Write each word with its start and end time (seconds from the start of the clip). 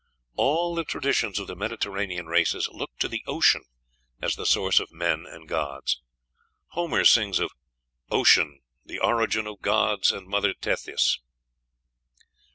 All 0.35 0.73
the 0.73 0.83
traditions 0.83 1.37
of 1.37 1.45
the 1.45 1.55
Mediterranean 1.55 2.25
races 2.25 2.67
look 2.71 2.89
to 2.97 3.07
the 3.07 3.21
ocean 3.27 3.61
as 4.19 4.35
the 4.35 4.47
source 4.47 4.79
of 4.79 4.91
men 4.91 5.27
and 5.27 5.47
gods. 5.47 6.01
Homer 6.69 7.05
sings 7.05 7.37
of 7.37 7.51
"Ocean, 8.09 8.61
the 8.83 8.97
origin 8.97 9.45
of 9.45 9.61
gods 9.61 10.11
and 10.11 10.25
Mother 10.25 10.55
Tethys." 10.55 11.19